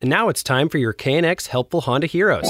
And 0.00 0.08
now 0.08 0.30
it's 0.30 0.42
time 0.42 0.70
for 0.70 0.78
your 0.78 0.94
KNX 0.94 1.48
Helpful 1.48 1.82
Honda 1.82 2.06
Heroes. 2.06 2.48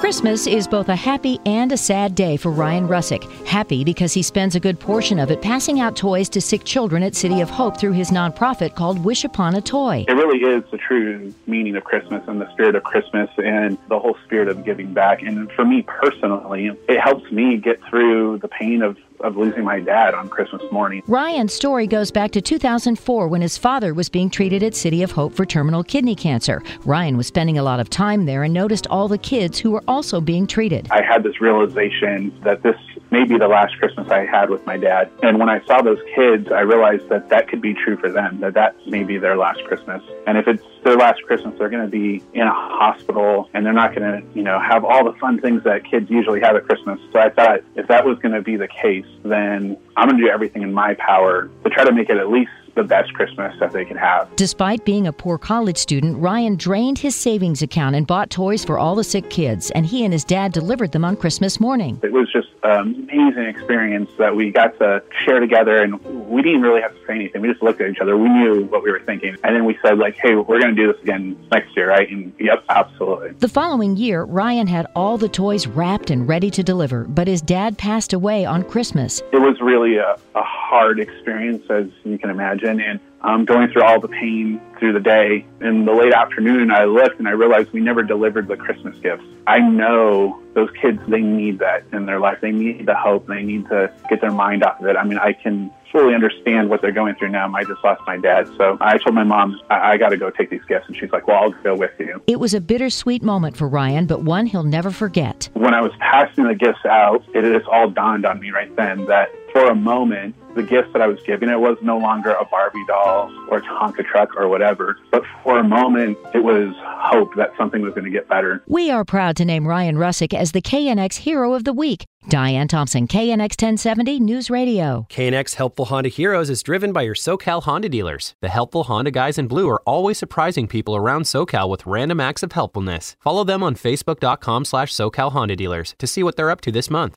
Christmas 0.00 0.48
is 0.48 0.66
both 0.66 0.88
a 0.88 0.96
happy 0.96 1.38
and 1.46 1.70
a 1.70 1.76
sad 1.76 2.16
day 2.16 2.36
for 2.36 2.50
Ryan 2.50 2.88
Russek. 2.88 3.22
Happy 3.46 3.84
because 3.84 4.12
he 4.12 4.20
spends 4.20 4.56
a 4.56 4.60
good 4.60 4.80
portion 4.80 5.20
of 5.20 5.30
it 5.30 5.40
passing 5.40 5.78
out 5.78 5.94
toys 5.94 6.28
to 6.30 6.40
sick 6.40 6.64
children 6.64 7.04
at 7.04 7.14
City 7.14 7.40
of 7.40 7.48
Hope 7.48 7.78
through 7.78 7.92
his 7.92 8.10
nonprofit 8.10 8.74
called 8.74 9.04
Wish 9.04 9.22
Upon 9.22 9.54
a 9.54 9.60
Toy. 9.60 10.04
It 10.08 10.12
really 10.14 10.40
is 10.40 10.68
the 10.72 10.76
true 10.76 11.32
meaning 11.46 11.76
of 11.76 11.84
Christmas 11.84 12.24
and 12.26 12.40
the 12.40 12.50
spirit 12.52 12.74
of 12.74 12.82
Christmas 12.82 13.30
and 13.38 13.78
the 13.88 14.00
whole 14.00 14.16
spirit 14.24 14.48
of 14.48 14.64
giving 14.64 14.92
back. 14.92 15.22
And 15.22 15.52
for 15.52 15.64
me 15.64 15.82
personally, 15.82 16.72
it 16.88 17.00
helps 17.00 17.30
me 17.30 17.58
get 17.58 17.80
through 17.88 18.38
the 18.38 18.48
pain 18.48 18.82
of 18.82 18.98
of 19.22 19.36
losing 19.36 19.64
my 19.64 19.80
dad 19.80 20.14
on 20.14 20.28
Christmas 20.28 20.62
morning. 20.70 21.02
Ryan's 21.06 21.52
story 21.52 21.86
goes 21.86 22.10
back 22.10 22.30
to 22.32 22.40
2004 22.40 23.28
when 23.28 23.42
his 23.42 23.56
father 23.56 23.94
was 23.94 24.08
being 24.08 24.30
treated 24.30 24.62
at 24.62 24.74
City 24.74 25.02
of 25.02 25.12
Hope 25.12 25.32
for 25.34 25.46
terminal 25.46 25.82
kidney 25.82 26.14
cancer. 26.14 26.62
Ryan 26.84 27.16
was 27.16 27.26
spending 27.26 27.58
a 27.58 27.62
lot 27.62 27.80
of 27.80 27.90
time 27.90 28.26
there 28.26 28.42
and 28.42 28.52
noticed 28.52 28.86
all 28.88 29.08
the 29.08 29.18
kids 29.18 29.58
who 29.58 29.70
were 29.70 29.84
also 29.88 30.20
being 30.20 30.46
treated. 30.46 30.88
I 30.90 31.02
had 31.02 31.22
this 31.22 31.40
realization 31.40 32.38
that 32.44 32.62
this 32.62 32.76
may 33.12 33.24
be 33.24 33.36
the 33.36 33.46
last 33.46 33.76
Christmas 33.78 34.08
I 34.10 34.24
had 34.24 34.48
with 34.48 34.64
my 34.64 34.78
dad. 34.78 35.10
And 35.22 35.38
when 35.38 35.50
I 35.50 35.62
saw 35.66 35.82
those 35.82 36.00
kids, 36.14 36.50
I 36.50 36.60
realized 36.60 37.08
that 37.10 37.28
that 37.28 37.46
could 37.46 37.60
be 37.60 37.74
true 37.74 37.98
for 37.98 38.10
them, 38.10 38.40
that 38.40 38.54
that 38.54 38.74
may 38.86 39.04
be 39.04 39.18
their 39.18 39.36
last 39.36 39.62
Christmas. 39.64 40.02
And 40.26 40.38
if 40.38 40.48
it's 40.48 40.62
their 40.82 40.96
last 40.96 41.22
Christmas, 41.24 41.54
they're 41.58 41.68
going 41.68 41.84
to 41.84 41.90
be 41.90 42.24
in 42.32 42.46
a 42.46 42.52
hospital 42.52 43.50
and 43.52 43.66
they're 43.66 43.72
not 43.74 43.94
going 43.94 44.10
to, 44.10 44.26
you 44.34 44.42
know, 44.42 44.58
have 44.58 44.84
all 44.84 45.04
the 45.04 45.16
fun 45.18 45.40
things 45.40 45.62
that 45.64 45.84
kids 45.84 46.10
usually 46.10 46.40
have 46.40 46.56
at 46.56 46.64
Christmas. 46.64 46.98
So 47.12 47.18
I 47.18 47.28
thought 47.28 47.60
if 47.76 47.86
that 47.88 48.04
was 48.04 48.18
going 48.18 48.34
to 48.34 48.42
be 48.42 48.56
the 48.56 48.68
case, 48.68 49.06
then 49.24 49.76
I'm 49.96 50.08
going 50.08 50.20
to 50.20 50.26
do 50.26 50.30
everything 50.30 50.62
in 50.62 50.72
my 50.72 50.94
power 50.94 51.50
to 51.64 51.70
try 51.70 51.84
to 51.84 51.92
make 51.92 52.10
it 52.10 52.16
at 52.16 52.30
least 52.30 52.50
the 52.74 52.82
best 52.82 53.12
Christmas 53.14 53.54
that 53.60 53.72
they 53.72 53.84
can 53.84 53.96
have. 53.96 54.34
Despite 54.36 54.84
being 54.84 55.06
a 55.06 55.12
poor 55.12 55.38
college 55.38 55.76
student, 55.76 56.18
Ryan 56.18 56.56
drained 56.56 56.98
his 56.98 57.14
savings 57.14 57.62
account 57.62 57.96
and 57.96 58.06
bought 58.06 58.30
toys 58.30 58.64
for 58.64 58.78
all 58.78 58.94
the 58.94 59.04
sick 59.04 59.28
kids, 59.30 59.70
and 59.72 59.84
he 59.84 60.04
and 60.04 60.12
his 60.12 60.24
dad 60.24 60.52
delivered 60.52 60.92
them 60.92 61.04
on 61.04 61.16
Christmas 61.16 61.60
morning. 61.60 62.00
It 62.02 62.12
was 62.12 62.30
just 62.32 62.48
an 62.62 63.08
amazing 63.10 63.44
experience 63.44 64.10
that 64.18 64.34
we 64.34 64.50
got 64.50 64.78
to 64.78 65.02
share 65.24 65.40
together, 65.40 65.82
and 65.82 66.00
we 66.28 66.42
didn't 66.42 66.62
really 66.62 66.80
have 66.80 66.92
to 66.92 67.06
say 67.06 67.14
anything. 67.14 67.42
We 67.42 67.48
just 67.48 67.62
looked 67.62 67.80
at 67.80 67.90
each 67.90 68.00
other. 68.00 68.16
We 68.16 68.28
knew 68.28 68.64
what 68.64 68.82
we 68.82 68.90
were 68.90 69.00
thinking, 69.00 69.36
and 69.44 69.56
then 69.56 69.64
we 69.64 69.78
said, 69.82 69.98
like, 69.98 70.16
hey, 70.16 70.34
we're 70.34 70.60
going 70.60 70.74
to 70.74 70.80
do 70.86 70.92
this 70.92 71.02
again 71.02 71.36
next 71.50 71.76
year, 71.76 71.90
right? 71.90 72.10
And 72.10 72.32
yep, 72.38 72.64
absolutely. 72.68 73.32
The 73.32 73.48
following 73.48 73.96
year, 73.96 74.24
Ryan 74.24 74.66
had 74.66 74.86
all 74.96 75.18
the 75.18 75.28
toys 75.28 75.66
wrapped 75.66 76.10
and 76.10 76.26
ready 76.28 76.50
to 76.50 76.62
deliver, 76.62 77.04
but 77.04 77.28
his 77.28 77.42
dad 77.42 77.76
passed 77.76 78.12
away 78.12 78.44
on 78.44 78.62
Christmas. 78.62 79.20
It 79.32 79.40
was 79.40 79.60
really 79.60 79.96
a, 79.96 80.16
a 80.34 80.42
hard 80.42 81.00
experience, 81.00 81.64
as 81.68 81.86
you 82.04 82.18
can 82.18 82.30
imagine, 82.30 82.61
and 82.62 83.00
um, 83.22 83.44
going 83.44 83.70
through 83.70 83.82
all 83.82 84.00
the 84.00 84.08
pain 84.08 84.60
through 84.78 84.92
the 84.92 85.00
day. 85.00 85.46
In 85.60 85.84
the 85.84 85.92
late 85.92 86.12
afternoon, 86.12 86.70
I 86.70 86.84
looked 86.84 87.18
and 87.18 87.28
I 87.28 87.32
realized 87.32 87.72
we 87.72 87.80
never 87.80 88.02
delivered 88.02 88.48
the 88.48 88.56
Christmas 88.56 88.98
gifts. 88.98 89.24
I 89.46 89.60
know 89.60 90.40
those 90.54 90.70
kids, 90.80 91.00
they 91.08 91.20
need 91.20 91.60
that 91.60 91.84
in 91.92 92.06
their 92.06 92.20
life. 92.20 92.38
They 92.40 92.50
need 92.50 92.86
the 92.86 92.94
hope. 92.94 93.26
They 93.26 93.42
need 93.42 93.68
to 93.68 93.92
get 94.10 94.20
their 94.20 94.32
mind 94.32 94.64
off 94.64 94.80
of 94.80 94.86
it. 94.86 94.96
I 94.96 95.04
mean, 95.04 95.18
I 95.18 95.32
can 95.32 95.72
fully 95.92 96.14
understand 96.14 96.70
what 96.70 96.80
they're 96.80 96.90
going 96.90 97.14
through 97.14 97.28
now. 97.28 97.52
I 97.54 97.64
just 97.64 97.84
lost 97.84 98.02
my 98.06 98.16
dad. 98.16 98.48
So 98.56 98.78
I 98.80 98.98
told 98.98 99.14
my 99.14 99.24
mom, 99.24 99.60
I, 99.70 99.92
I 99.92 99.96
got 99.98 100.08
to 100.08 100.16
go 100.16 100.30
take 100.30 100.50
these 100.50 100.64
gifts. 100.66 100.88
And 100.88 100.96
she's 100.96 101.12
like, 101.12 101.28
well, 101.28 101.42
I'll 101.42 101.50
go 101.62 101.76
with 101.76 101.92
you. 101.98 102.22
It 102.26 102.40
was 102.40 102.54
a 102.54 102.60
bittersweet 102.60 103.22
moment 103.22 103.56
for 103.56 103.68
Ryan, 103.68 104.06
but 104.06 104.22
one 104.22 104.46
he'll 104.46 104.62
never 104.62 104.90
forget. 104.90 105.48
When 105.52 105.74
I 105.74 105.82
was 105.82 105.92
passing 106.00 106.44
the 106.44 106.54
gifts 106.54 106.84
out, 106.86 107.22
it 107.34 107.42
just 107.42 107.68
all 107.68 107.90
dawned 107.90 108.24
on 108.24 108.40
me 108.40 108.50
right 108.50 108.74
then 108.74 109.04
that 109.06 109.28
for 109.52 109.66
a 109.66 109.74
moment, 109.74 110.34
the 110.54 110.62
gift 110.62 110.92
that 110.92 111.02
I 111.02 111.06
was 111.06 111.18
giving 111.26 111.48
it 111.48 111.60
was 111.60 111.76
no 111.82 111.98
longer 111.98 112.30
a 112.30 112.44
Barbie 112.44 112.84
doll 112.86 113.30
or 113.48 113.58
a 113.58 113.62
Tonka 113.62 114.04
truck 114.04 114.36
or 114.36 114.48
whatever, 114.48 114.98
but 115.10 115.22
for 115.42 115.58
a 115.58 115.64
moment 115.64 116.18
it 116.34 116.42
was 116.44 116.74
hope 116.82 117.34
that 117.36 117.52
something 117.56 117.82
was 117.82 117.94
going 117.94 118.04
to 118.04 118.10
get 118.10 118.28
better. 118.28 118.62
We 118.66 118.90
are 118.90 119.04
proud 119.04 119.36
to 119.36 119.44
name 119.44 119.66
Ryan 119.66 119.96
Russek 119.96 120.34
as 120.34 120.52
the 120.52 120.62
KNX 120.62 121.16
Hero 121.16 121.54
of 121.54 121.64
the 121.64 121.72
Week. 121.72 122.04
Diane 122.28 122.68
Thompson, 122.68 123.08
KNX 123.08 123.60
1070 123.60 124.20
News 124.20 124.48
Radio. 124.48 125.06
KNX 125.10 125.56
Helpful 125.56 125.86
Honda 125.86 126.08
Heroes 126.08 126.50
is 126.50 126.62
driven 126.62 126.92
by 126.92 127.02
your 127.02 127.16
SoCal 127.16 127.62
Honda 127.64 127.88
dealers. 127.88 128.34
The 128.40 128.48
helpful 128.48 128.84
Honda 128.84 129.10
guys 129.10 129.38
in 129.38 129.48
blue 129.48 129.68
are 129.68 129.82
always 129.84 130.18
surprising 130.18 130.68
people 130.68 130.94
around 130.94 131.22
SoCal 131.22 131.68
with 131.68 131.84
random 131.84 132.20
acts 132.20 132.42
of 132.42 132.52
helpfulness. 132.52 133.16
Follow 133.20 133.42
them 133.42 133.62
on 133.62 133.74
Facebook.com 133.74 134.64
slash 134.64 134.92
SoCal 134.92 135.32
Honda 135.32 135.56
dealers 135.56 135.94
to 135.98 136.06
see 136.06 136.22
what 136.22 136.36
they're 136.36 136.50
up 136.50 136.60
to 136.60 136.70
this 136.70 136.90
month. 136.90 137.16